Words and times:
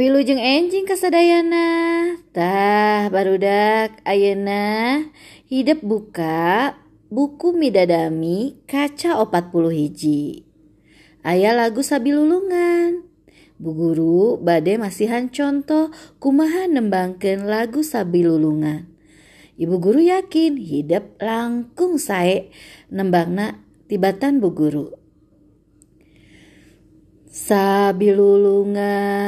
Wilujeng 0.00 0.40
enjing 0.40 0.88
kasadayana 0.88 2.16
tah 2.32 3.12
barudak 3.12 4.00
Ayeuna. 4.08 5.04
Hidup 5.44 5.84
buka 5.84 6.72
buku 7.12 7.52
Midadami 7.52 8.56
kaca 8.64 9.20
40 9.20 9.52
hiji. 9.76 10.48
Ayah 11.20 11.52
lagu 11.52 11.84
Sabilulungan. 11.84 13.04
Bu 13.60 13.76
guru 13.76 14.40
badai 14.40 14.80
masihan 14.80 15.28
contoh 15.28 15.92
kumaha 16.16 16.64
nembangkan 16.64 17.44
lagu 17.44 17.84
Sabilulungan. 17.84 18.88
Ibu 19.60 19.76
guru 19.84 20.00
yakin 20.00 20.56
hidup 20.56 21.20
langkung 21.20 22.00
sae 22.00 22.48
nembangna 22.88 23.60
tibatan 23.84 24.40
Bu 24.40 24.48
guru. 24.56 24.96
Sabilulungan 27.28 29.19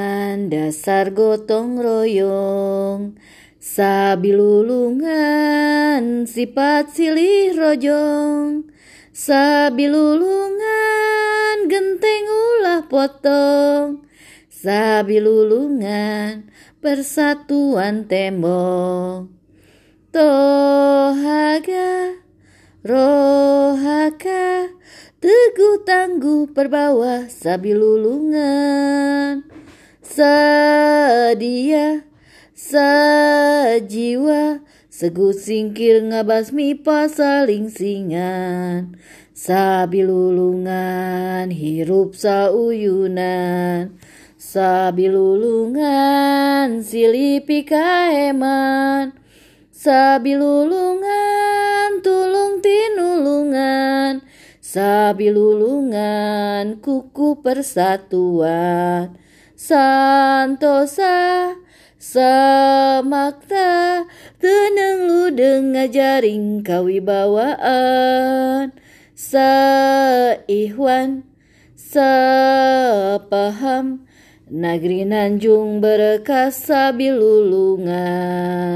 dasar 0.52 1.16
gotong 1.16 1.80
royong 1.80 3.16
Sabilulungan 3.56 6.28
sifat 6.28 6.92
silih 6.92 7.56
rojong 7.56 8.68
Sabilulungan 9.16 11.72
genteng 11.72 12.28
ulah 12.28 12.84
potong 12.84 14.04
Sabilulungan 14.52 16.52
persatuan 16.84 18.04
tembok 18.04 19.32
Tohaga 20.12 22.20
rohaka 22.84 24.68
Teguh 25.22 25.86
tangguh 25.86 26.50
perbawa 26.50 27.30
sabilulungan 27.30 29.46
Sadia 30.02 32.02
sajiwa 32.58 34.58
Segut 34.92 35.40
singkir 35.40 36.04
ngabasmi 36.04 36.76
pasaling 36.78 37.72
singan. 37.72 38.92
Sabilulungan 39.34 41.48
hirup 41.48 42.12
sauyunan. 42.12 43.96
Sabilulungan 44.36 46.84
silipi 46.84 47.64
kaeman. 47.64 49.16
Sabilulungan 49.72 52.04
tulung 52.04 52.60
tinulungan. 52.60 54.20
Sabilulungan 54.60 56.84
kuku 56.84 57.40
persatuan 57.42 59.16
Santosa 59.62 61.54
Samakta 61.94 64.02
Teneng 64.42 65.06
ludeng 65.06 65.78
ngajaring 65.78 66.66
kawibawaan 66.66 68.74
Saihwan 69.14 71.22
Sapaham 71.78 74.02
Nagri 74.50 75.06
Nanjung 75.06 75.78
berkas 75.78 76.66
sabilulungan 76.66 78.72